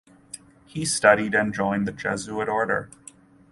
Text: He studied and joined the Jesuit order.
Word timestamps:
He 0.65 0.83
studied 0.83 1.35
and 1.35 1.53
joined 1.53 1.87
the 1.87 1.91
Jesuit 1.91 2.49
order. 2.49 2.89